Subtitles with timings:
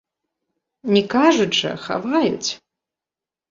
[0.95, 2.49] Не кажуць жа, хаваюць.